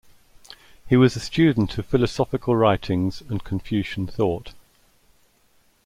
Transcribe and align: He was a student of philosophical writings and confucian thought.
He 0.89 0.97
was 0.97 1.15
a 1.15 1.19
student 1.19 1.77
of 1.77 1.85
philosophical 1.85 2.55
writings 2.55 3.21
and 3.29 3.43
confucian 3.43 4.07
thought. 4.07 4.53